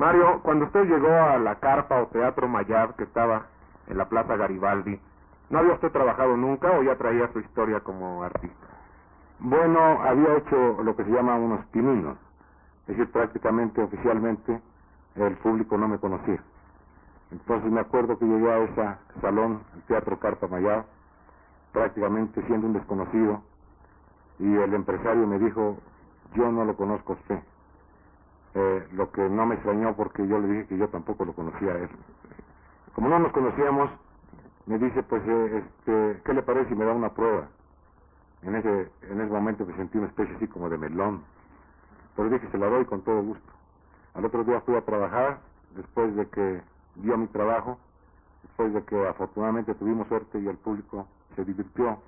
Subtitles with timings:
[0.00, 3.48] Mario, cuando usted llegó a la carpa o teatro Mayab que estaba
[3.86, 4.98] en la Plaza Garibaldi,
[5.50, 8.66] ¿no había usted trabajado nunca o ya traía su historia como artista?
[9.40, 12.16] Bueno, había hecho lo que se llama unos pininos.
[12.86, 14.62] Es decir, prácticamente, oficialmente,
[15.16, 16.42] el público no me conocía.
[17.30, 20.86] Entonces me acuerdo que llegué a ese salón, el Teatro Carpa Mayab,
[21.74, 23.42] prácticamente siendo un desconocido,
[24.38, 25.76] y el empresario me dijo,
[26.32, 27.49] yo no lo conozco a usted.
[28.54, 31.72] Eh, lo que no me extrañó porque yo le dije que yo tampoco lo conocía
[31.72, 31.90] a él.
[32.94, 33.90] Como no nos conocíamos,
[34.66, 37.48] me dice, pues, eh, este, ¿qué le parece si me da una prueba?
[38.42, 41.22] En ese, en ese momento me sentí una especie así como de melón.
[42.16, 43.52] Pero dije, se la doy con todo gusto.
[44.14, 45.38] Al otro día fui a trabajar,
[45.76, 46.62] después de que
[46.96, 47.78] dio mi trabajo,
[48.42, 51.98] después de que afortunadamente tuvimos suerte y el público se divirtió,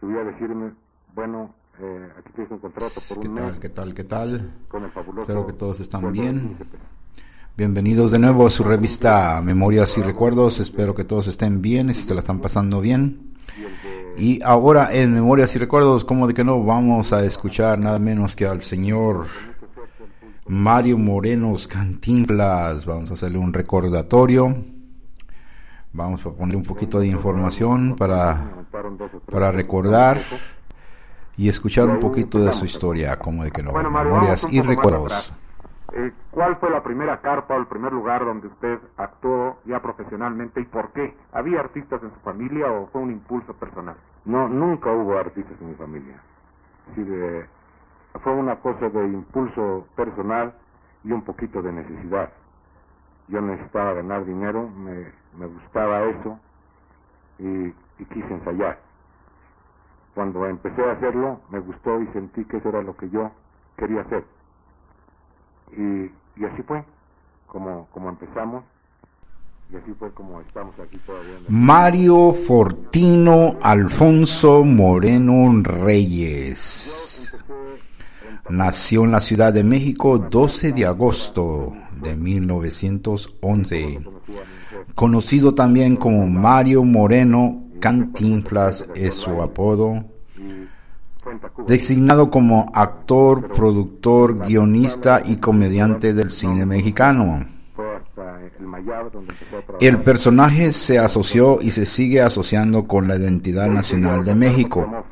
[0.00, 0.74] subí a decirme,
[1.14, 3.40] bueno, eh, aquí tienes un contrato por un ¿Qué mes.
[3.40, 3.60] tal?
[3.60, 3.94] ¿Qué tal?
[3.94, 4.50] ¿Qué tal?
[4.68, 6.40] Con el fabuloso Espero que todos están bien.
[6.40, 6.80] 15 pesos.
[7.56, 10.60] Bienvenidos de nuevo a su revista Memorias y Recuerdos.
[10.60, 13.34] Espero que todos estén bien y se la están pasando bien.
[14.18, 18.36] Y ahora en Memorias y Recuerdos, como de que no, vamos a escuchar nada menos
[18.36, 19.26] que al señor
[20.46, 22.86] Mario Morenos Cantinflas.
[22.86, 24.54] Vamos a hacerle un recordatorio.
[25.92, 28.66] Vamos a poner un poquito de información para,
[29.30, 30.18] para recordar
[31.36, 34.62] y escuchar un poquito de su historia, como de que no, Bueno, Mario, Memorias y
[34.62, 35.34] Recuerdos.
[35.92, 40.60] Eh, ¿Cuál fue la primera carpa o el primer lugar donde usted actuó ya profesionalmente
[40.60, 41.16] y por qué?
[41.32, 43.96] ¿Había artistas en su familia o fue un impulso personal?
[44.24, 46.20] No, nunca hubo artistas en mi familia.
[46.94, 47.46] Sí, de-
[48.22, 50.54] fue una cosa de impulso personal
[51.04, 52.30] y un poquito de necesidad.
[53.28, 56.38] Yo necesitaba ganar dinero, me, me gustaba eso
[57.38, 58.78] y, y quise ensayar.
[60.16, 63.30] Cuando empecé a hacerlo, me gustó y sentí que eso era lo que yo
[63.76, 64.24] quería hacer.
[65.76, 66.82] Y, así fue,
[67.46, 68.64] como, como empezamos,
[69.70, 71.34] y así fue como estamos aquí todavía.
[71.50, 77.36] Mario Fortino Alfonso Moreno Reyes.
[78.48, 84.00] Nació en la Ciudad de México 12 de agosto de 1911.
[84.94, 90.04] Conocido también como Mario Moreno Cantinflas es su apodo.
[91.66, 97.44] Designado como actor, productor, guionista y comediante del cine mexicano.
[99.80, 105.04] el personaje se asoció y se sigue asociando con la identidad nacional de México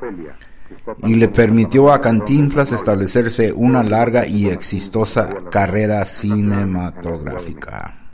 [1.03, 8.04] y le permitió a Cantinflas establecerse una larga y exitosa carrera cinematográfica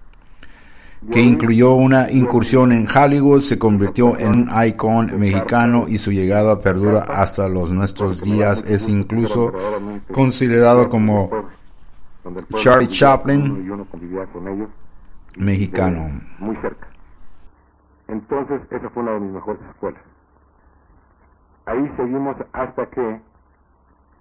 [1.10, 6.62] que incluyó una incursión en Hollywood, se convirtió en un icon mexicano y su llegada
[6.62, 8.64] perdura hasta los nuestros días.
[8.70, 9.52] Es incluso
[10.12, 11.30] considerado como
[12.56, 13.68] Charlie Chaplin
[15.38, 16.22] mexicano.
[16.40, 16.88] muy cerca.
[18.08, 20.02] Entonces, esa fue una de mis mejores escuelas.
[21.66, 23.22] Ahí seguimos hasta que...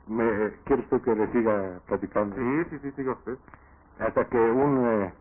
[0.06, 2.34] Me, ¿Quiere usted que le siga platicando?
[2.36, 3.36] Sí, sí, sí, siga usted.
[3.98, 5.12] hasta que un eh,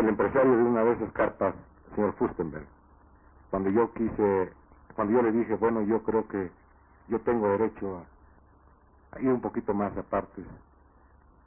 [0.00, 1.56] el empresario de una de esas carpas,
[1.94, 2.68] señor Fustenberg,
[3.50, 4.56] cuando yo quise,
[4.94, 6.52] cuando yo le dije, bueno, yo creo que
[7.08, 7.98] yo tengo derecho
[9.12, 10.44] a, ir un poquito más aparte,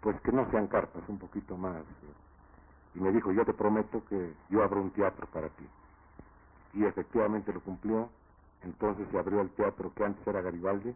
[0.02, 1.86] pues que no sean carpas, un poquito más.
[2.04, 2.16] eh,
[2.96, 5.70] Y me dijo, yo te prometo que yo abro un teatro para ti.
[6.74, 8.12] Y efectivamente lo cumplió.
[8.62, 10.96] Entonces se abrió el teatro que antes era Garibaldi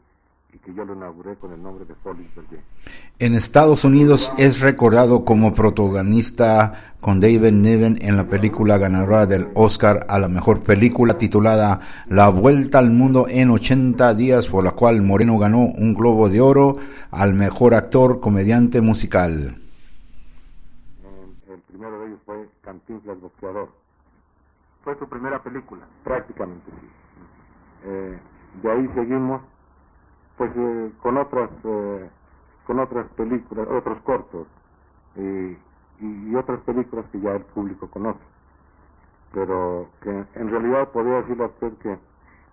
[0.54, 2.62] y que yo lo inauguré con el nombre de Berger.
[3.20, 9.48] En Estados Unidos es recordado como protagonista con David Niven en la película ganadora del
[9.56, 14.72] Oscar a la mejor película titulada La Vuelta al Mundo en 80 días, por la
[14.72, 16.76] cual Moreno ganó un Globo de Oro
[17.12, 19.56] al mejor actor comediante musical.
[21.50, 23.70] El primero de ellos fue Cantinflas Boxeador.
[24.84, 25.82] Fue su primera película.
[26.04, 26.72] Prácticamente.
[27.86, 28.20] Eh,
[28.62, 29.42] de ahí seguimos,
[30.38, 32.10] pues eh, con otras, eh,
[32.66, 34.48] con otras películas, otros cortos
[35.16, 35.58] y,
[36.00, 38.20] y otras películas que ya el público conoce.
[39.32, 41.98] Pero que en realidad podría decirle a usted que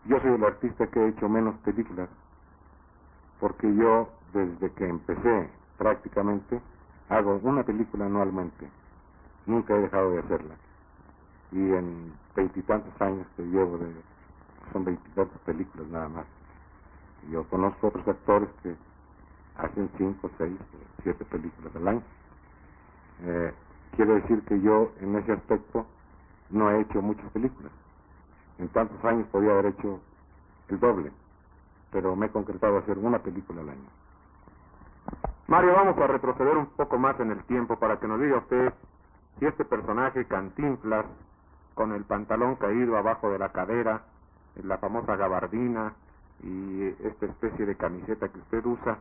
[0.06, 2.08] yo soy el artista que he hecho menos películas,
[3.38, 6.60] porque yo desde que empecé prácticamente
[7.08, 8.68] hago una película anualmente.
[9.46, 10.54] Nunca he dejado de hacerla.
[11.52, 13.92] Y en veintitantos años que llevo de
[14.72, 16.26] son veintitantas películas nada más.
[17.28, 18.74] Yo conozco otros actores que
[19.56, 20.56] hacen cinco, seis,
[21.02, 22.02] siete películas al año.
[23.22, 23.52] Eh,
[23.96, 25.86] quiere decir que yo en ese aspecto
[26.50, 27.72] no he hecho muchas películas.
[28.58, 30.00] En tantos años podía haber hecho
[30.68, 31.12] el doble,
[31.92, 33.88] pero me he concretado a hacer una película al año.
[35.46, 38.72] Mario, vamos a retroceder un poco más en el tiempo para que nos diga usted
[39.38, 41.06] si este personaje Cantinflas,
[41.74, 44.02] con el pantalón caído abajo de la cadera,
[44.62, 45.94] la famosa gabardina
[46.42, 48.98] y esta especie de camiseta que usted usa,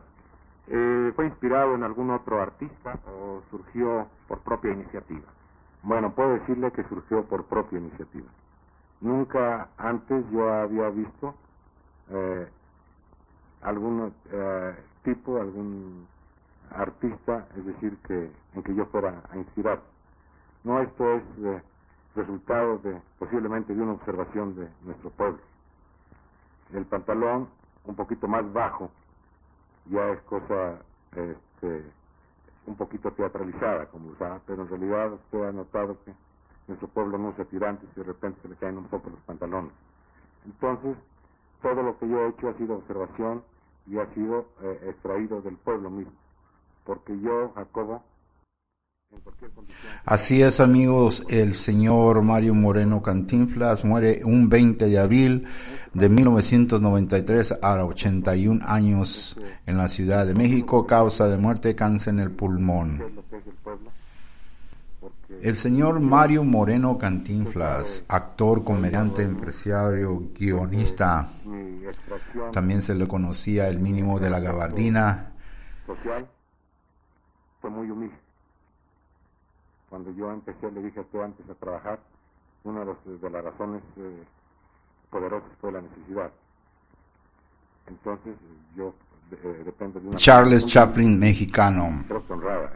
[0.68, 5.26] eh, ¿fue inspirado en algún otro artista o surgió por propia iniciativa?
[5.82, 8.28] Bueno, puedo decirle que surgió por propia iniciativa.
[9.00, 11.34] Nunca antes yo había visto
[12.10, 12.48] eh,
[13.62, 16.06] algún eh, tipo, algún
[16.70, 19.80] artista, es decir, que en que yo fuera a inspirar.
[20.64, 21.62] No, esto es eh,
[22.14, 25.40] resultado de posiblemente de una observación de nuestro pueblo.
[26.72, 27.50] El pantalón
[27.84, 28.90] un poquito más bajo
[29.86, 30.80] ya es cosa
[31.12, 31.92] este,
[32.66, 36.14] un poquito teatralizada, como usaba, pero en realidad usted ha notado que
[36.68, 39.72] nuestro pueblo no usa tirantes y de repente se le caen un poco los pantalones.
[40.44, 40.96] Entonces,
[41.62, 43.44] todo lo que yo he hecho ha sido observación
[43.86, 46.12] y ha sido eh, extraído del pueblo mismo
[46.84, 48.04] porque yo, Jacobo,
[50.04, 55.46] Así es amigos, el señor Mario Moreno Cantinflas muere un 20 de abril
[55.94, 59.36] de 1993 a 81 años
[59.66, 63.02] en la Ciudad de México, causa de muerte cáncer en el pulmón.
[65.42, 71.28] El señor Mario Moreno Cantinflas, actor, comediante, empresario, guionista,
[72.52, 75.32] también se le conocía el mínimo de la gabardina
[77.60, 78.29] fue muy humilde.
[79.90, 81.98] Cuando yo empecé, le dije a usted antes a trabajar,
[82.62, 84.22] una de, las razones eh,
[85.10, 86.30] poderosas fue la necesidad.
[87.88, 88.36] Entonces,
[88.76, 88.94] yo
[89.32, 90.16] eh, dependo de una...
[90.16, 92.04] Charles Chaplin, mexicano.
[92.28, 92.72] Honrada,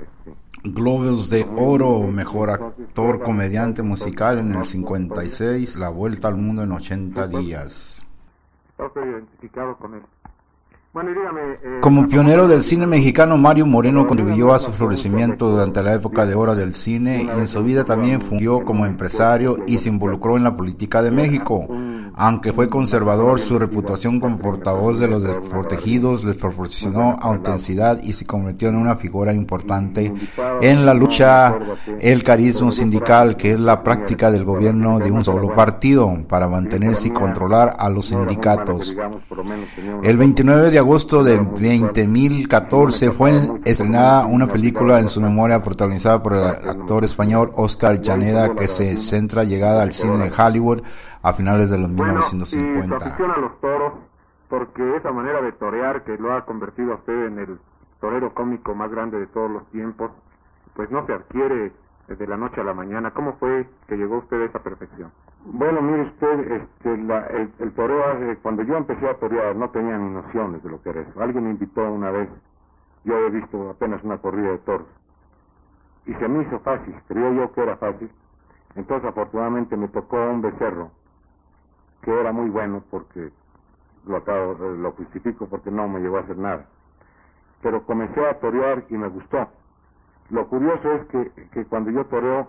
[0.65, 6.73] Globos de Oro, mejor actor, comediante musical en el 56, La Vuelta al Mundo en
[6.73, 8.05] 80 días.
[8.79, 10.03] Estoy identificado con él.
[10.97, 16.25] Eh, Como pionero del cine mexicano, Mario Moreno contribuyó a su florecimiento durante la época
[16.25, 20.37] de oro del cine y en su vida también fungió como empresario y se involucró
[20.37, 21.67] en la política de México.
[22.15, 28.25] Aunque fue conservador, su reputación como portavoz de los desprotegidos les proporcionó autenticidad y se
[28.25, 30.15] convirtió en una figura importante
[30.63, 31.59] en la lucha
[31.99, 37.09] el carisma sindical, que es la práctica del gobierno de un solo partido para mantenerse
[37.09, 38.97] y controlar a los sindicatos.
[40.05, 43.31] El 29 de agosto de 2014 fue
[43.65, 48.99] estrenada una película en su memoria protagonizada por el actor español Oscar Llaneda que se
[48.99, 50.83] centra llegada al cine de Hollywood
[51.23, 52.97] a finales de los 1950.
[52.97, 53.95] a los toros
[54.51, 57.59] porque esa manera de torear que lo ha convertido a usted en el
[58.03, 60.11] torero cómico más grande de todos los tiempos,
[60.77, 61.73] pues no se adquiere
[62.09, 63.13] de la noche a la mañana.
[63.13, 65.11] ¿Cómo fue que llegó usted a esa perfección?
[65.47, 70.11] Bueno, mire usted, este, el, el toreo, cuando yo empecé a torear no tenía ni
[70.11, 71.23] nociones de lo que era eso.
[71.23, 72.29] Alguien me invitó una vez,
[73.05, 74.87] yo había visto apenas una corrida de toros.
[76.07, 78.11] Y se me hizo fácil, creía yo que era fácil.
[78.77, 80.91] Entonces afortunadamente me tocó un becerro,
[82.03, 83.31] que era muy bueno porque
[84.07, 86.67] lo acabo, lo justifico porque no me llegó a hacer nada.
[87.63, 89.49] Pero comencé a torear y me gustó.
[90.35, 92.49] Lo curioso es que, que cuando yo toreo,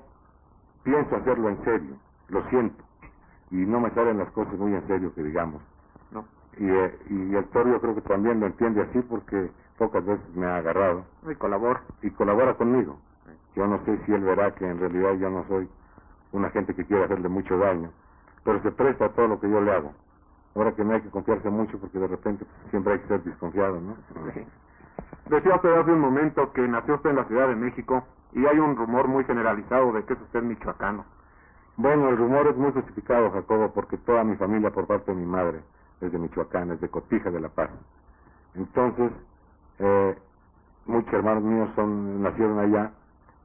[0.83, 1.95] pienso hacerlo en serio,
[2.29, 2.83] lo siento,
[3.51, 5.61] y no me salen las cosas muy en serio que digamos.
[6.09, 6.25] ¿no?
[6.57, 10.35] Y, eh, y el toro yo creo que también lo entiende así porque pocas veces
[10.35, 11.05] me ha agarrado.
[11.29, 11.83] Y colabora.
[12.01, 12.97] Y colabora conmigo.
[13.55, 15.69] Yo no sé si él verá que en realidad yo no soy
[16.31, 17.91] una gente que quiere hacerle mucho daño,
[18.43, 19.93] pero se presta a todo lo que yo le hago.
[20.55, 23.79] Ahora que no hay que confiarse mucho porque de repente siempre hay que ser desconfiado,
[23.79, 23.95] ¿no?
[25.29, 28.59] Decía usted hace un momento que nació usted en la Ciudad de México y hay
[28.59, 31.05] un rumor muy generalizado de que es usted michoacano.
[31.77, 35.25] Bueno, el rumor es muy justificado, Jacobo, porque toda mi familia por parte de mi
[35.25, 35.61] madre
[35.99, 37.69] es de Michoacán, es de Cotija de La Paz.
[38.53, 39.11] Entonces,
[39.79, 40.17] eh,
[40.85, 42.91] muchos hermanos míos son nacieron allá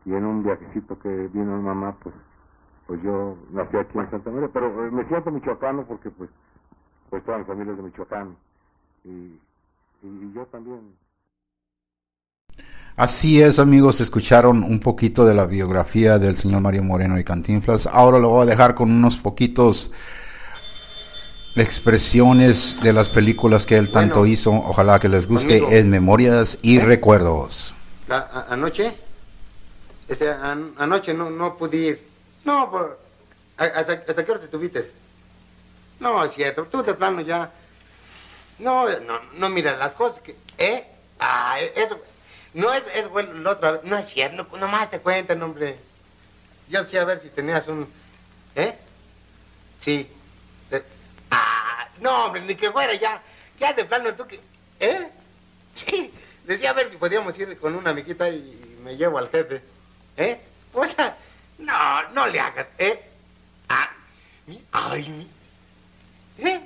[0.04, 2.14] y en un viajecito que vino mi mamá, pues
[2.86, 6.30] pues yo nací aquí en Santa María, pero eh, me siento michoacano porque pues
[7.08, 8.36] pues toda mi familia es de Michoacán
[9.04, 9.40] y,
[10.02, 10.94] y yo también
[12.96, 17.86] Así es, amigos, escucharon un poquito de la biografía del señor Mario Moreno y Cantinflas.
[17.86, 19.90] Ahora lo voy a dejar con unos poquitos
[21.56, 24.52] expresiones de las películas que él tanto hizo.
[24.52, 25.78] Ojalá que les guste.
[25.78, 26.84] en Memorias y ¿Eh?
[26.84, 27.74] Recuerdos.
[28.48, 28.92] anoche,
[30.08, 30.30] este,
[30.76, 32.08] anoche no, no pude ir.
[32.44, 33.00] No, por,
[33.56, 34.84] hasta, hasta qué hora estuviste.
[36.00, 36.64] No, es cierto.
[36.70, 37.50] Tú de plano ya.
[38.58, 40.36] No, no, no mira las cosas que.
[40.58, 40.84] ¿Eh?
[41.18, 41.98] Ah, eso.
[42.54, 43.84] No es, es bueno, otra vez.
[43.84, 45.78] No es cierto, no, nomás te cuentan, hombre.
[46.68, 47.88] Yo decía a ver si tenías un.
[48.54, 48.76] ¿Eh?
[49.78, 50.08] Sí.
[51.30, 53.22] ah, no, hombre, ni que fuera ya.
[53.58, 54.40] Ya de plano tú que.
[54.80, 55.08] ¿Eh?
[55.74, 56.12] Sí.
[56.44, 59.62] decía a ver si podíamos ir con una amiguita y me llevo al jefe.
[60.16, 60.40] ¿Eh?
[60.86, 61.16] Sea,
[61.58, 63.00] no, no le hagas, ¿eh?
[63.68, 63.90] Ah,
[64.46, 65.30] mi, ay, mi.
[66.38, 66.60] ¿Eh?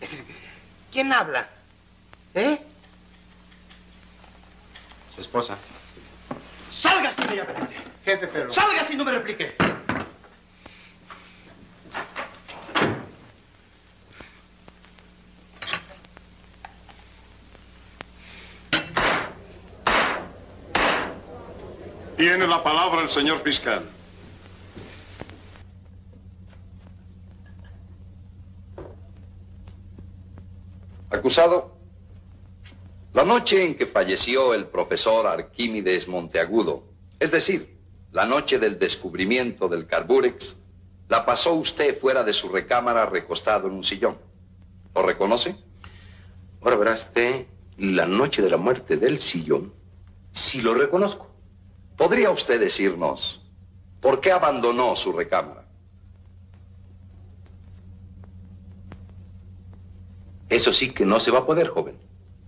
[0.92, 1.48] ¿Quién habla?
[2.34, 2.58] ¿Eh?
[5.14, 5.56] Su esposa.
[6.70, 7.74] ¡Salgas inmediatamente!
[8.04, 8.50] Jefe, pero...
[8.50, 9.54] ¡Salgas y no me replique!
[22.16, 23.84] Tiene la palabra el señor fiscal.
[31.10, 31.73] Acusado,
[33.14, 36.82] la noche en que falleció el profesor Arquímedes Monteagudo,
[37.20, 37.78] es decir,
[38.10, 40.56] la noche del descubrimiento del carburex,
[41.08, 44.18] la pasó usted fuera de su recámara recostado en un sillón.
[44.96, 45.54] ¿Lo reconoce?
[46.60, 47.46] Ahora verás usted,
[47.78, 49.72] la noche de la muerte del sillón,
[50.32, 51.30] sí lo reconozco.
[51.96, 53.40] ¿Podría usted decirnos
[54.00, 55.68] por qué abandonó su recámara?
[60.48, 62.03] Eso sí que no se va a poder, joven.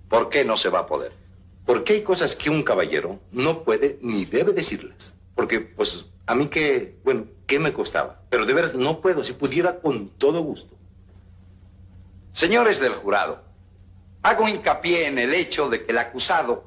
[0.08, 1.12] ¿Por qué no se va a poder?
[1.64, 5.14] Porque hay cosas que un caballero no puede ni debe decirlas.
[5.34, 8.20] Porque, pues, a mí que, bueno, ¿qué me costaba?
[8.30, 10.76] Pero de veras no puedo, si pudiera con todo gusto.
[12.32, 13.42] Señores del jurado,
[14.22, 16.64] hago hincapié en el hecho de que el acusado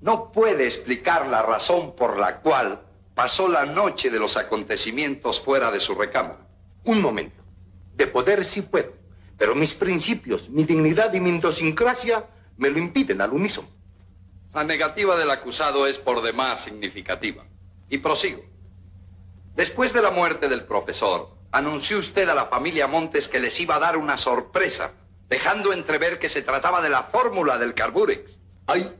[0.00, 2.82] no puede explicar la razón por la cual
[3.14, 6.46] pasó la noche de los acontecimientos fuera de su recámara.
[6.84, 7.42] Un momento.
[7.96, 8.92] De poder sí puedo,
[9.38, 13.68] pero mis principios, mi dignidad y mi idiosincrasia me lo impiden al unísono.
[14.52, 17.44] La negativa del acusado es por demás significativa.
[17.88, 18.42] Y prosigo.
[19.56, 23.76] Después de la muerte del profesor, anunció usted a la familia Montes que les iba
[23.76, 24.92] a dar una sorpresa,
[25.28, 28.38] dejando entrever que se trataba de la fórmula del Carburex.
[28.66, 28.92] Ay,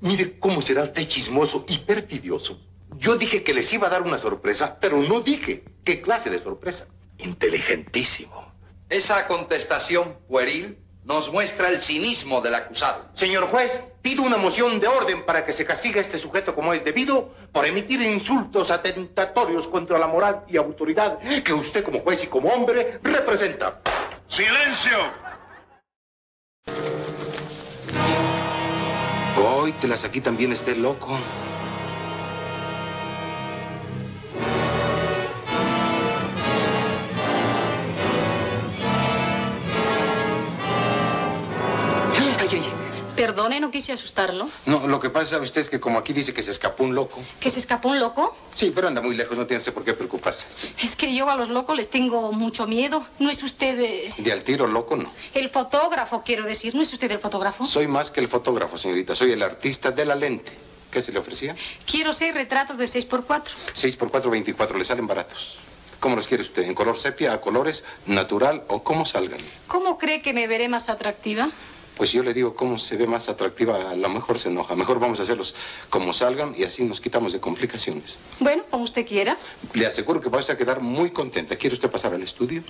[0.00, 2.60] mire cómo será usted chismoso y perfidioso.
[2.96, 6.38] Yo dije que les iba a dar una sorpresa, pero no dije qué clase de
[6.38, 6.86] sorpresa.
[7.18, 8.52] Inteligentísimo.
[8.90, 13.08] Esa contestación pueril nos muestra el cinismo del acusado.
[13.14, 16.72] Señor juez, pido una moción de orden para que se castigue a este sujeto como
[16.72, 22.24] es debido por emitir insultos atentatorios contra la moral y autoridad que usted como juez
[22.24, 23.80] y como hombre representa.
[24.28, 24.98] ¡Silencio!
[29.44, 31.18] Hoy te las aquí también esté loco.
[43.32, 44.50] Perdone, no quise asustarlo.
[44.66, 45.62] No, lo que pasa, ¿sabe usted?
[45.62, 47.18] Es que como aquí dice que se escapó un loco.
[47.40, 48.36] ¿Que se escapó un loco?
[48.54, 50.46] Sí, pero anda muy lejos, no tiene por qué preocuparse.
[50.82, 53.06] Es que yo a los locos les tengo mucho miedo.
[53.18, 55.10] ¿No es usted eh, De al tiro loco, no.
[55.32, 56.74] el fotógrafo, quiero decir?
[56.74, 57.64] ¿No es usted el fotógrafo?
[57.64, 59.14] Soy más que el fotógrafo, señorita.
[59.14, 60.52] Soy el artista de la lente.
[60.90, 61.56] ¿Qué se le ofrecía?
[61.90, 63.44] Quiero seis retratos de 6x4.
[63.72, 64.76] 6 por 4, 24.
[64.76, 65.58] Le salen baratos.
[66.00, 66.64] ¿Cómo los quiere usted?
[66.64, 69.40] ¿En color sepia, a colores, natural o cómo salgan?
[69.68, 71.48] ¿Cómo cree que me veré más atractiva?
[71.96, 74.74] Pues yo le digo cómo se ve más atractiva, a lo mejor se enoja.
[74.74, 75.54] Mejor vamos a hacerlos
[75.90, 78.16] como salgan y así nos quitamos de complicaciones.
[78.40, 79.36] Bueno, como usted quiera.
[79.74, 81.56] Le aseguro que va usted a quedar muy contenta.
[81.56, 82.62] ¿Quiere usted pasar al estudio?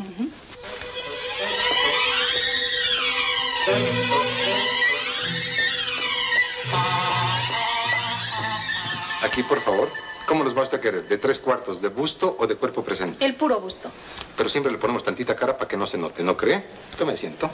[9.22, 9.88] Aquí, por favor.
[10.26, 11.08] ¿Cómo los va usted a querer?
[11.08, 13.24] ¿De tres cuartos, de busto o de cuerpo presente?
[13.24, 13.90] El puro gusto.
[14.36, 16.64] Pero siempre le ponemos tantita cara para que no se note, ¿no cree?
[16.96, 17.50] Tome asiento.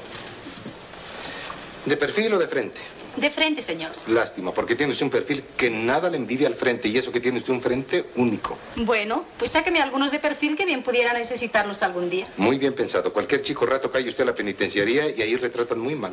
[1.89, 2.79] ¿De perfil o de frente?
[3.17, 3.93] De frente, señor.
[4.09, 7.19] Lástima, porque tiene usted un perfil que nada le envidia al frente y eso que
[7.19, 8.59] tiene usted un frente único.
[8.77, 12.27] Bueno, pues sáqueme algunos de perfil que bien pudiera necesitarlos algún día.
[12.37, 13.11] Muy bien pensado.
[13.11, 16.13] Cualquier chico rato cae usted a la penitenciaría y ahí retratan muy mal.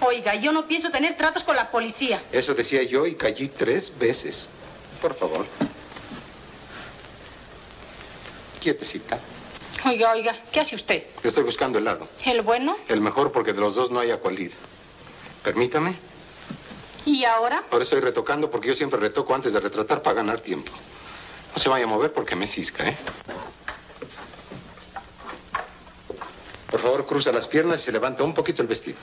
[0.00, 2.20] Oiga, yo no pienso tener tratos con la policía.
[2.32, 4.48] Eso decía yo y caí tres veces.
[5.00, 5.46] Por favor.
[8.60, 9.20] Quietecita.
[9.86, 11.04] Oiga, oiga, ¿qué hace usted?
[11.22, 12.08] Estoy buscando el lado.
[12.26, 12.76] ¿El bueno?
[12.88, 14.52] El mejor porque de los dos no hay a cuál ir.
[15.42, 15.96] Permítame.
[17.04, 17.64] ¿Y ahora?
[17.70, 20.72] Eso estoy retocando porque yo siempre retoco antes de retratar para ganar tiempo.
[21.54, 22.96] No se vaya a mover porque me cisca, ¿eh?
[26.70, 28.96] Por favor, cruza las piernas y se levanta un poquito el vestido.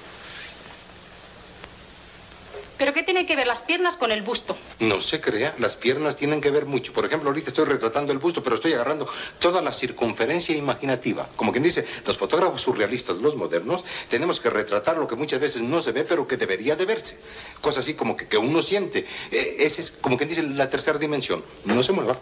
[2.79, 4.55] ¿Pero qué tiene que ver las piernas con el busto?
[4.79, 6.93] No se crea, las piernas tienen que ver mucho.
[6.93, 9.05] Por ejemplo, ahorita estoy retratando el busto, pero estoy agarrando
[9.37, 11.27] toda la circunferencia imaginativa.
[11.35, 15.61] Como quien dice, los fotógrafos surrealistas, los modernos, tenemos que retratar lo que muchas veces
[15.61, 17.19] no se ve, pero que debería de verse.
[17.59, 19.05] Cosas así como que, que uno siente.
[19.29, 21.43] Eh, esa es, como quien dice, la tercera dimensión.
[21.65, 22.17] No se mueva.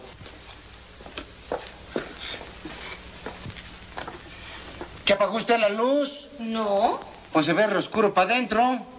[5.06, 6.26] ¿Que apagó usted la luz?
[6.40, 7.00] No.
[7.32, 8.97] Pues se ve re oscuro para adentro.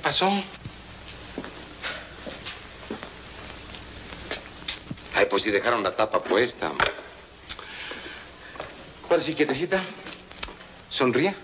[0.00, 0.30] Pasó?
[5.14, 6.72] Ay, pues si dejaron la tapa puesta.
[9.06, 9.82] ¿Cuál sí, quietecita?
[10.90, 11.34] Sonríe.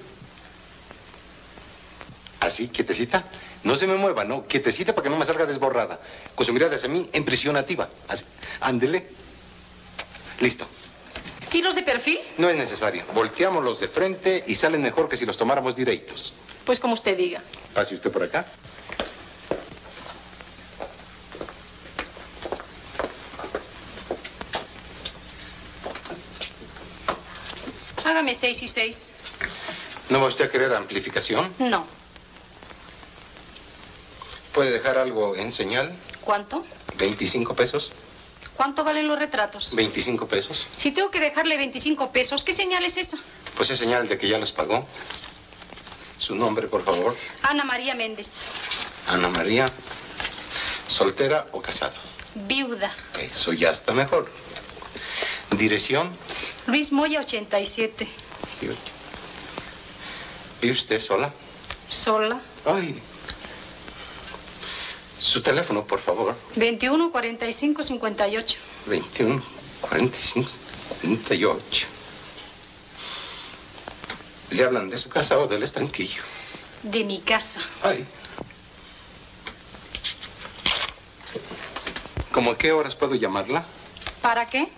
[2.40, 3.24] Así, quietecita.
[3.62, 4.46] No se me mueva, ¿no?
[4.46, 6.00] Quietecita para que no me salga desborrada.
[6.34, 7.88] Con su mirada hacia mí, en prisión activa.
[8.08, 8.24] Así.
[8.60, 9.06] Ándele.
[10.40, 10.66] Listo.
[11.52, 12.20] ¿Y los de perfil?
[12.38, 13.04] No es necesario.
[13.12, 16.32] Volteamos los de frente y salen mejor que si los tomáramos directos.
[16.64, 17.42] Pues como usted diga.
[17.74, 18.46] Pase usted por acá.
[28.04, 29.12] Hágame seis y seis.
[30.08, 31.52] ¿No va usted a querer amplificación?
[31.58, 31.86] No.
[34.52, 35.92] ¿Puede dejar algo en señal?
[36.22, 36.64] ¿Cuánto?
[36.98, 37.90] 25 pesos.
[38.56, 39.74] ¿Cuánto valen los retratos?
[39.76, 40.66] 25 pesos.
[40.76, 43.16] Si tengo que dejarle 25 pesos, ¿qué señal es esa?
[43.56, 44.86] Pues es señal de que ya los pagó.
[46.20, 47.16] Su nombre, por favor.
[47.42, 48.50] Ana María Méndez.
[49.08, 49.66] Ana María.
[50.86, 51.94] ¿Soltera o casada?
[52.34, 52.92] Viuda.
[53.18, 54.30] Eso ya está mejor.
[55.52, 56.10] Dirección.
[56.66, 58.06] Luis Moya, 87.
[60.62, 61.32] ¿Y usted sola?
[61.88, 62.38] Sola.
[62.66, 63.00] Ay.
[65.18, 66.36] Su teléfono, por favor.
[66.56, 68.58] 21 45 58.
[68.86, 69.42] 21
[69.80, 70.50] 45
[71.00, 71.86] 58.
[74.50, 76.22] ¿Le hablan de su casa o del estanquillo?
[76.82, 77.60] De mi casa.
[77.82, 78.04] Ay.
[82.32, 83.64] ¿Cómo a qué horas puedo llamarla?
[84.22, 84.68] ¿Para qué?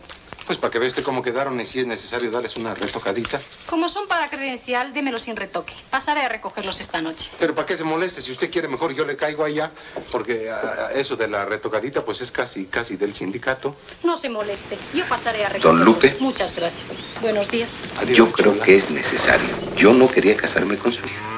[0.53, 3.41] Pues para que vea usted cómo quedaron y si es necesario darles una retocadita.
[3.65, 5.73] Como son para credencial, démelo sin retoque.
[5.89, 7.31] Pasaré a recogerlos esta noche.
[7.39, 8.21] Pero ¿para qué se moleste?
[8.21, 9.71] Si usted quiere mejor yo le caigo allá,
[10.11, 13.75] porque ah, eso de la retocadita pues es casi, casi del sindicato.
[14.05, 14.77] No se moleste.
[14.93, 15.87] Yo pasaré a recogerlos.
[15.87, 16.19] Don Lupe.
[16.21, 16.99] Muchas gracias.
[17.23, 17.89] Buenos días.
[17.97, 18.65] Adiós, Yo creo chula.
[18.67, 19.57] que es necesario.
[19.79, 21.33] Yo no quería casarme con su hija.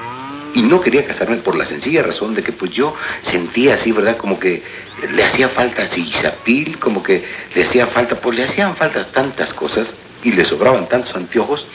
[0.55, 4.17] Y no quería casarme por la sencilla razón de que pues yo sentía así, ¿verdad?
[4.17, 4.63] Como que
[5.11, 9.53] le hacía falta así Isapil, como que le hacía falta, pues le hacían falta tantas
[9.53, 11.65] cosas y le sobraban tantos anteojos.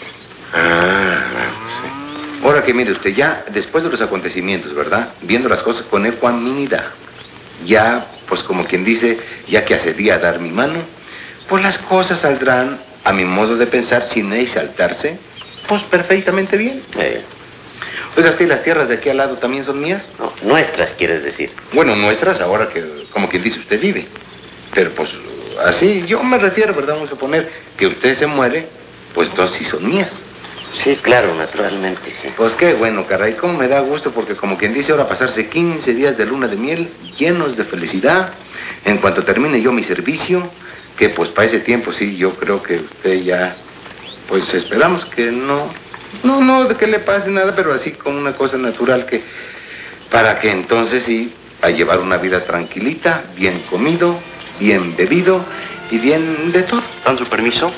[0.53, 1.71] Ah,
[2.43, 5.11] Ahora que mire usted, ya después de los acontecimientos, ¿verdad?
[5.21, 6.93] Viendo las cosas con ecuanimidad,
[7.67, 10.81] ya, pues como quien dice, ya que accedí a dar mi mano,
[11.49, 15.19] pues las cosas saldrán, a mi modo de pensar, sin exaltarse,
[15.69, 16.83] pues perfectamente bien.
[18.17, 20.11] Oiga, usted, ¿las tierras de aquí al lado también son mías?
[20.19, 21.53] No, nuestras, quieres decir.
[21.73, 24.09] Bueno, nuestras ahora que, como quien dice, usted vive.
[24.75, 25.11] Pero pues
[25.65, 26.95] así, yo me refiero, ¿verdad?
[26.95, 28.69] Vamos a suponer que usted se muere,
[29.15, 30.23] pues dos sí son mías.
[30.75, 32.29] Sí, claro, naturalmente, sí.
[32.37, 35.95] Pues qué bueno, caray, cómo me da gusto porque como quien dice ahora pasarse 15
[35.95, 38.35] días de luna de miel llenos de felicidad
[38.85, 40.51] en cuanto termine yo mi servicio,
[40.97, 43.57] que pues para ese tiempo sí, yo creo que usted ya,
[44.29, 45.71] pues esperamos que no,
[46.23, 49.23] no, no, de que le pase nada, pero así como una cosa natural que,
[50.11, 54.19] para que entonces sí, a llevar una vida tranquilita, bien comido,
[54.59, 55.45] bien bebido
[55.91, 56.83] y bien de todo.
[57.05, 57.71] ¿Dan su permiso?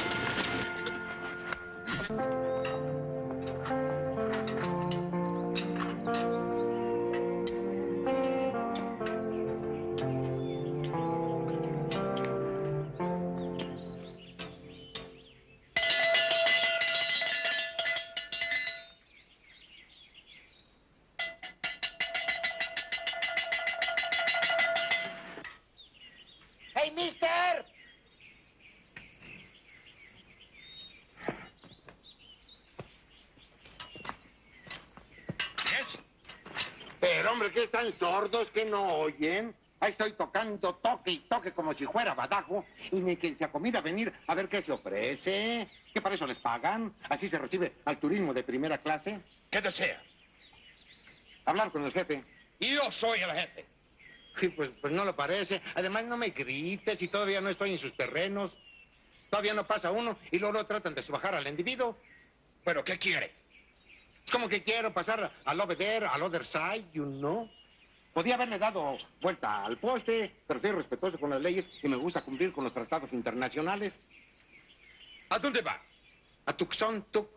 [38.32, 39.54] Sordos que no oyen?
[39.80, 42.64] Ahí estoy tocando toque y toque como si fuera badajo.
[42.90, 45.68] Y ni quien se acomida a venir a ver qué se ofrece.
[45.92, 46.94] ¿Que para eso les pagan?
[47.08, 49.20] ¿Así se recibe al turismo de primera clase?
[49.50, 50.00] ¿Qué desea?
[51.44, 52.24] Hablar con el jefe.
[52.60, 53.66] Yo soy el jefe.
[54.40, 55.60] Sí, pues, pues no lo parece.
[55.74, 58.56] Además, no me grites y todavía no estoy en sus terrenos.
[59.28, 61.98] Todavía no pasa uno y luego tratan de subajar al individuo.
[62.64, 63.32] ¿Pero qué quiere?
[64.30, 67.50] Como que quiero pasar al over there, al other side, you know.
[68.12, 72.22] Podía haberle dado vuelta al poste, pero soy respetuoso con las leyes y me gusta
[72.22, 73.94] cumplir con los tratados internacionales.
[75.30, 75.80] ¿A dónde va?
[76.44, 77.28] A Tucson, Tuc.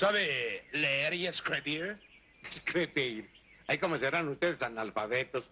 [0.00, 1.96] ¿Sabe leer y escribir?
[2.50, 3.30] Escribir.
[3.68, 5.48] Ay, ¿cómo serán ustedes analfabetos?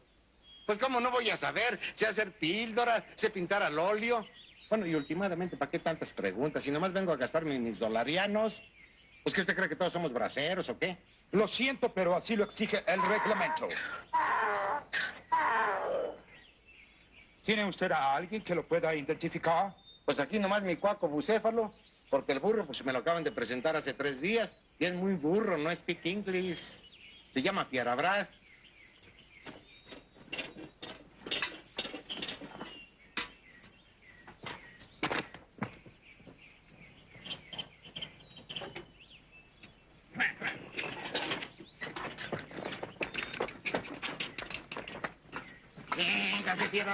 [0.67, 1.79] Pues, ¿cómo no voy a saber?
[1.97, 4.27] Sé hacer píldoras, sé pintar al óleo.
[4.71, 6.65] Bueno, y últimamente, ¿para qué tantas preguntas?
[6.65, 8.55] Si nomás vengo a gastarme mis dolarianos.
[9.23, 10.97] ¿Pues que usted cree que todos somos braceros o qué?
[11.33, 13.69] Lo siento, pero así lo exige el reglamento.
[17.45, 19.75] ¿Tiene usted a alguien que lo pueda identificar?
[20.05, 21.73] Pues aquí nomás mi cuaco bucéfalo,
[22.11, 25.15] porque el burro pues me lo acaban de presentar hace tres días y es muy
[25.15, 26.61] burro, no speak English.
[27.33, 28.29] Se llama Fierabras.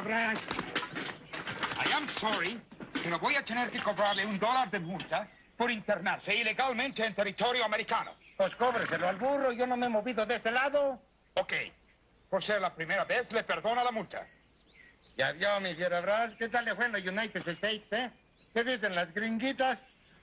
[0.09, 0.39] Fierabras.
[1.85, 2.59] I am sorry,
[3.03, 7.63] pero voy a tener que cobrarle un dólar de multa por internarse ilegalmente en territorio
[7.65, 8.15] americano.
[8.37, 10.99] Pues cóbreselo al burro, yo no me he movido de este lado.
[11.35, 11.53] Ok.
[12.31, 14.27] Por ser la primera vez, le perdona la multa.
[15.19, 18.11] Ya vio, mi Fierabras, ¿qué tal le fue en los United States, eh?
[18.55, 19.79] ¿Qué dicen las gringuitas?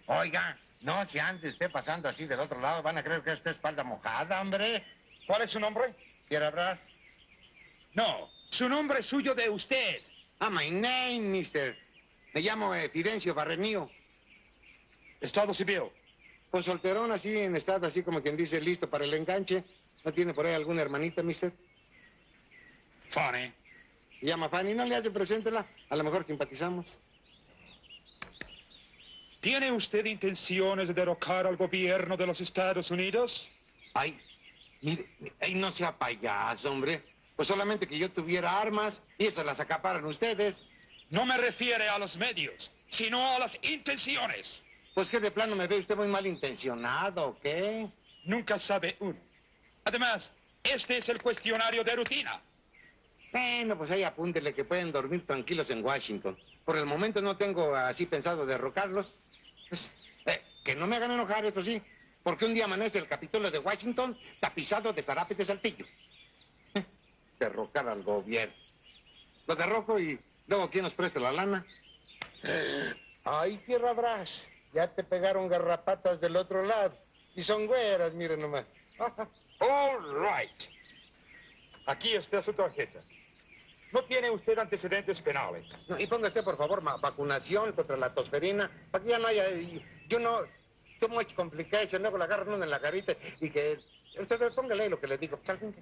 [0.07, 3.51] Oiga, no se ande usted pasando así del otro lado, van a creer que esta
[3.51, 4.83] espalda mojada, hombre.
[5.27, 5.93] ¿Cuál es su nombre?
[6.27, 6.79] Fierabras.
[7.95, 10.01] No, su nombre es suyo de usted.
[10.39, 11.77] Ah, my name, mister.
[12.33, 13.89] Me llamo eh, Fidencio Barrenío.
[15.21, 15.83] Estado civil.
[16.51, 19.63] Pues solterón así, en estado así como quien dice, listo para el enganche.
[20.03, 21.53] ¿No tiene por ahí alguna hermanita, mister?
[23.11, 23.51] Fanny.
[24.19, 25.65] Se llama Fanny, no le hace preséntela.
[25.89, 26.85] A lo mejor simpatizamos.
[29.39, 33.31] ¿Tiene usted intenciones de derrocar al gobierno de los Estados Unidos?
[33.93, 34.19] Ay,
[34.81, 35.05] mire,
[35.39, 37.14] ay, no sea payaso, hombre.
[37.35, 40.55] Pues solamente que yo tuviera armas y eso las acaparan ustedes.
[41.09, 44.47] No me refiere a los medios, sino a las intenciones.
[44.93, 47.87] Pues que de plano me ve usted muy mal intencionado, ¿o qué?
[48.23, 49.19] Nunca sabe uno.
[49.83, 50.27] Además,
[50.63, 52.41] este es el cuestionario de rutina.
[53.31, 56.37] Bueno, pues ahí apúntele que pueden dormir tranquilos en Washington.
[56.63, 59.05] Por el momento no tengo así pensado derrocarlos.
[59.69, 59.81] Pues,
[60.25, 61.81] eh, que no me hagan enojar, eso sí.
[62.23, 65.85] Porque un día amanece el Capitolio de Washington tapizado de zarape de saltillo.
[67.39, 68.53] Derrocar al gobierno.
[69.47, 71.65] Lo derroco y luego ¿quién nos presta la lana?
[72.43, 72.93] Eh,
[73.23, 74.29] ay, tierra brás.
[74.73, 76.97] Ya te pegaron garrapatas del otro lado.
[77.35, 78.65] Y son güeras, miren nomás.
[79.59, 80.51] All right.
[81.87, 83.01] Aquí está su tarjeta.
[83.91, 85.65] No tiene usted antecedentes penales.
[85.87, 89.81] No, y póngase, por favor, vacunación contra la tosferina, para que ya no haya, y-
[90.09, 90.41] you know,
[90.99, 93.79] too much complication, luego la agarran en la carita y que...
[94.19, 95.39] Usted póngale ahí lo que le digo.
[95.41, 95.73] que-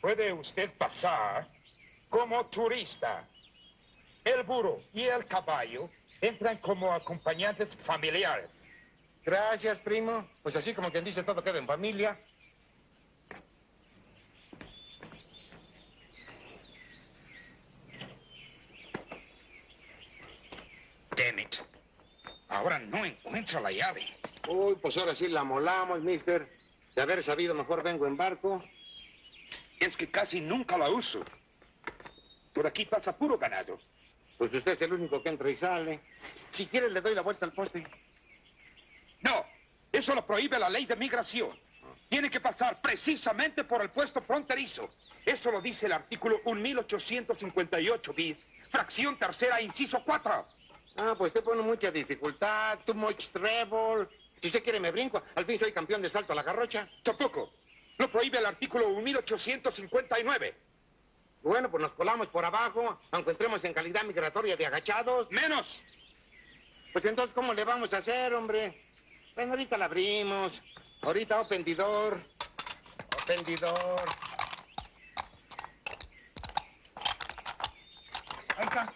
[0.00, 1.48] Puede usted pasar
[2.08, 3.26] como turista.
[4.24, 5.88] El burro y el caballo
[6.20, 8.50] entran como acompañantes familiares.
[9.24, 10.28] Gracias, primo.
[10.42, 12.18] Pues así como quien dice, todo queda en familia.
[21.16, 21.54] Damn it.
[22.48, 24.06] Ahora no encuentro la llave.
[24.48, 26.48] Uy, pues ahora sí la molamos, mister.
[26.94, 28.62] De haber sabido, mejor vengo en barco.
[29.78, 31.24] Es que casi nunca la uso.
[32.52, 33.78] Por aquí pasa puro ganado.
[34.38, 36.00] Pues usted es el único que entra y sale.
[36.52, 37.86] Si quiere, le doy la vuelta al poste.
[39.22, 39.44] No,
[39.92, 41.58] eso lo prohíbe la ley de migración.
[42.08, 44.88] Tiene que pasar precisamente por el puesto fronterizo.
[45.24, 48.38] Eso lo dice el artículo 1858 bis,
[48.70, 50.44] fracción tercera, inciso 4.
[50.98, 54.08] Ah, pues usted pone mucha dificultad, too much trouble.
[54.40, 55.22] Si usted quiere, me brinco.
[55.34, 56.88] Al fin soy campeón de salto a la garrocha.
[57.02, 57.52] Tampoco.
[57.98, 60.54] Lo prohíbe el artículo 1859.
[61.42, 65.30] Bueno, pues nos colamos por abajo, aunque entremos en calidad migratoria de agachados.
[65.30, 65.66] Menos.
[66.92, 68.82] Pues entonces, ¿cómo le vamos a hacer, hombre?
[69.34, 70.52] Bueno, ahorita la abrimos.
[71.02, 71.36] Ahorita
[71.76, 72.20] door.
[73.22, 74.08] Open the door.
[78.56, 78.92] Ahí está.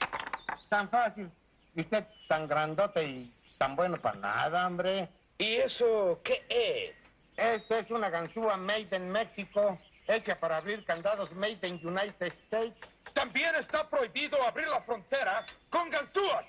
[0.69, 1.31] Tan fácil.
[1.75, 5.09] Y usted tan grandote y tan bueno para nada, hombre.
[5.39, 7.00] ¿Y eso qué es?
[7.41, 12.77] Esta es una ganzúa made in México, hecha para abrir candados made in United States.
[13.15, 16.45] También está prohibido abrir la frontera con ganzúas.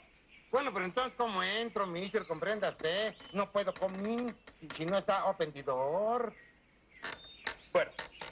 [0.52, 2.28] Bueno, pero entonces, ¿cómo entro, ministro?
[2.28, 3.16] Comprenda usted.
[3.32, 4.36] No puedo comer
[4.76, 5.24] si- no está
[5.66, 6.34] door.
[7.72, 7.92] Bueno,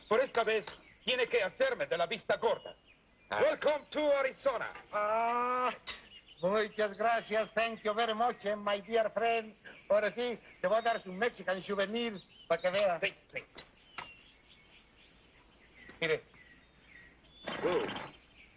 [0.10, 0.66] por esta vez
[1.06, 2.76] tiene que hacerme de la vista gorda.
[3.30, 3.40] Ah.
[3.42, 4.74] Welcome to Arizona.
[4.92, 5.72] Ah,
[6.42, 7.50] muchas gracias.
[7.54, 9.56] Thank you very much, my dear friend.
[9.88, 13.00] Ahora sí, te voy a dar su Mexican souvenir para que vea.
[13.02, 13.46] Wait, wait.
[16.02, 16.24] Mire,
[17.64, 17.86] Oh.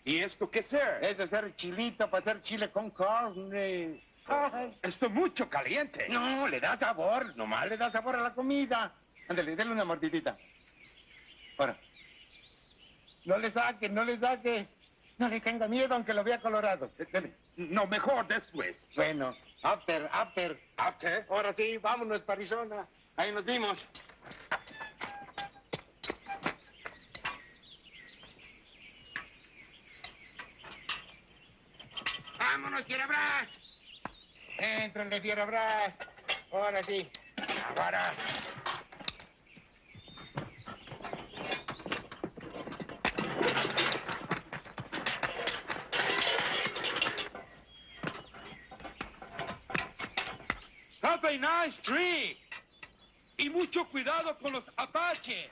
[0.04, 0.72] ¿Y esto qué es?
[0.72, 4.02] es hacer chilito para hacer chile con carne.
[4.26, 4.76] Ay.
[4.82, 6.08] Esto es mucho caliente.
[6.08, 7.36] No, le da sabor.
[7.36, 8.92] Nomás le da sabor a la comida.
[9.28, 10.36] Ándale, denle una mordidita.
[11.58, 11.76] Ahora.
[13.24, 14.66] No le saque, no le saque.
[15.18, 16.90] No le tenga miedo aunque lo vea colorado.
[17.12, 17.34] Dele.
[17.56, 18.76] No, mejor después.
[18.96, 20.58] Bueno, after, after.
[20.76, 21.26] After.
[21.28, 22.88] Ahora sí, vámonos para Arizona.
[23.16, 23.78] Ahí nos vimos.
[32.38, 33.48] ¡Vámonos, Fierabras!
[34.58, 35.94] ¡Éntrenle, Fierabras!
[36.52, 37.10] Ahora sí.
[37.76, 38.14] Ahora.
[51.04, 52.51] Up a nice tree!
[53.42, 55.50] Y mucho cuidado con los apaches.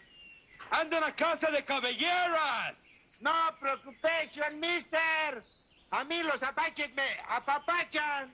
[0.70, 2.76] Andan a casa de cabelleras.
[3.18, 5.42] No preocupación, mister.
[5.90, 8.32] A mí los apaches me apapachan.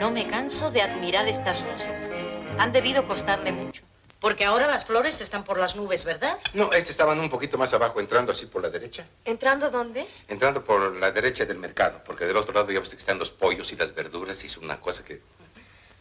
[0.00, 2.17] No me canso de admirar estas rosas.
[2.58, 3.82] Han debido costarle mucho.
[4.20, 6.38] Porque ahora las flores están por las nubes, ¿verdad?
[6.52, 9.06] No, este estaban un poquito más abajo, entrando así por la derecha.
[9.24, 10.08] ¿Entrando dónde?
[10.26, 13.30] Entrando por la derecha del mercado, porque del otro lado ya ves que están los
[13.30, 15.22] pollos y las verduras y es una cosa que...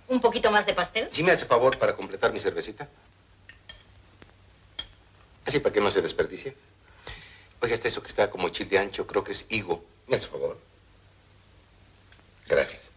[0.07, 1.09] ¿Un poquito más de pastel?
[1.11, 2.87] ¿Sí me hace favor para completar mi cervecita?
[5.45, 6.55] Así para que no se desperdicie.
[7.61, 9.85] Oiga, este eso que está como chile ancho, creo que es higo.
[10.07, 10.57] ¿Me hace favor?
[12.47, 12.89] Gracias.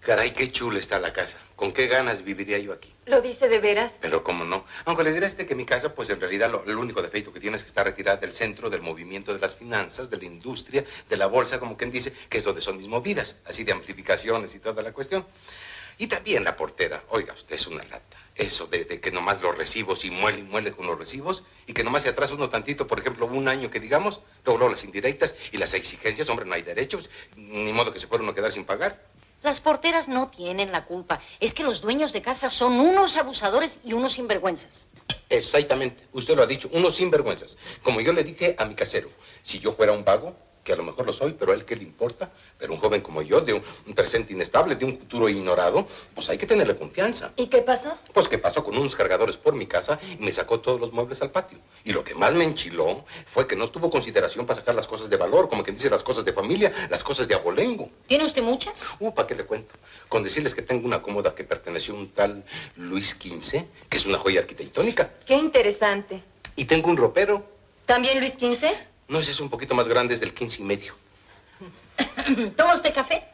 [0.00, 1.38] Caray, qué chula está la casa.
[1.56, 2.90] ¿Con qué ganas viviría yo aquí?
[3.04, 3.92] ¿Lo dice de veras?
[4.00, 4.64] Pero cómo no.
[4.86, 7.34] Aunque le dirá a este que mi casa, pues en realidad lo, el único defecto
[7.34, 10.24] que tiene es que está retirada del centro del movimiento de las finanzas, de la
[10.24, 13.72] industria, de la bolsa, como quien dice, que es donde son mis movidas, así de
[13.72, 15.26] amplificaciones y toda la cuestión.
[15.98, 17.04] Y también la portera.
[17.10, 18.16] Oiga, usted es una lata.
[18.34, 21.74] Eso de, de que nomás los recibos y muele y muele con los recibos y
[21.74, 25.34] que nomás se atrasa uno tantito, por ejemplo, un año que digamos, luego las indirectas
[25.52, 28.64] y las exigencias, hombre, no hay derechos, ni modo que se pueda uno quedar sin
[28.64, 29.09] pagar.
[29.42, 31.20] Las porteras no tienen la culpa.
[31.40, 34.88] Es que los dueños de casa son unos abusadores y unos sinvergüenzas.
[35.30, 37.56] Exactamente, usted lo ha dicho, unos sinvergüenzas.
[37.82, 39.08] Como yo le dije a mi casero,
[39.42, 41.76] si yo fuera un vago, que a lo mejor lo soy, pero a él qué
[41.76, 45.28] le importa, pero un joven como yo, de un, un presente inestable, de un futuro
[45.28, 47.32] ignorado, pues hay que tenerle confianza.
[47.36, 47.96] ¿Y qué pasó?
[48.12, 51.22] Pues que pasó con unos cargadores por mi casa y me sacó todos los muebles
[51.22, 51.58] al patio.
[51.84, 55.08] Y lo que más me enchiló fue que no tuvo consideración para sacar las cosas
[55.08, 57.90] de valor, como quien dice las cosas de familia, las cosas de abolengo.
[58.06, 58.86] ¿Tiene usted muchas?
[58.98, 59.74] Uh, ¿para qué le cuento?
[60.08, 62.44] Con decirles que tengo una cómoda que perteneció a un tal
[62.76, 65.10] Luis XV, que es una joya arquitectónica.
[65.26, 66.22] Qué interesante.
[66.56, 67.44] Y tengo un ropero.
[67.86, 68.89] ¿También Luis XV?
[69.10, 70.94] No, ese es un poquito más grande, es del 15 y medio.
[72.56, 73.24] ¿Toma usted café?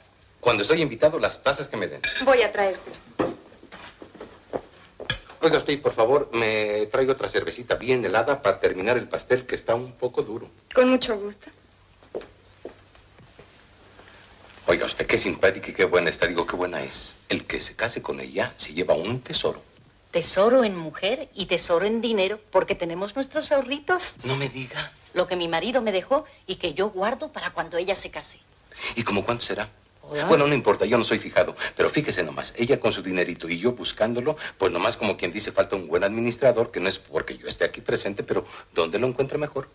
[0.41, 2.01] Cuando estoy invitado, las tazas que me den.
[2.25, 2.97] Voy a traérselo.
[5.43, 9.55] Oiga usted, por favor, me traigo otra cervecita bien helada para terminar el pastel que
[9.55, 10.49] está un poco duro.
[10.75, 11.51] Con mucho gusto.
[14.67, 16.27] Oiga usted, qué simpática y qué buena está.
[16.27, 17.17] Digo, qué buena es.
[17.29, 19.63] El que se case con ella se lleva un tesoro.
[20.11, 24.25] Tesoro en mujer y tesoro en dinero, porque tenemos nuestros ahorritos.
[24.25, 24.91] No me diga.
[25.17, 28.39] Lo que mi marido me dejó y que yo guardo para cuando ella se case.
[28.97, 29.71] ¿Y como cuánto será?
[30.03, 30.27] Hola.
[30.27, 33.59] Bueno, no importa, yo no soy fijado, pero fíjese nomás, ella con su dinerito y
[33.59, 37.39] yo buscándolo, pues nomás como quien dice falta un buen administrador, que no es porque
[37.39, 39.69] yo esté aquí presente, pero ¿dónde lo encuentra mejor?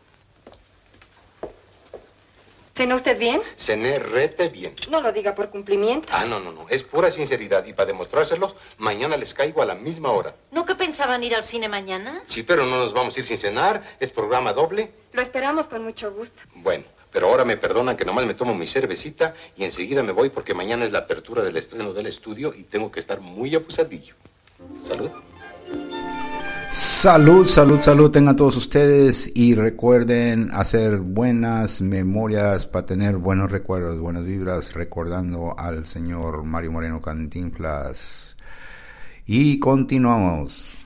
[2.82, 3.44] ¿Cenó usted bien?
[3.58, 4.74] Cené rete bien.
[4.90, 6.08] No lo diga por cumplimiento.
[6.12, 9.76] Ah, no, no, no, es pura sinceridad y para demostrárselos, mañana les caigo a la
[9.76, 10.34] misma hora.
[10.50, 12.24] ¿No que pensaban ir al cine mañana?
[12.26, 14.92] Sí, pero no nos vamos a ir sin cenar, es programa doble.
[15.14, 16.42] Lo esperamos con mucho gusto.
[16.56, 20.32] Bueno, pero ahora me perdonan que nomás me tomo mi cervecita y enseguida me voy
[20.32, 24.16] porque mañana es la apertura del estreno del estudio y tengo que estar muy abusadillo.
[24.82, 25.12] Salud.
[26.72, 34.00] Salud, salud, salud tengan todos ustedes y recuerden hacer buenas memorias para tener buenos recuerdos,
[34.00, 38.38] buenas vibras, recordando al señor Mario Moreno Cantinflas.
[39.26, 40.81] Y continuamos.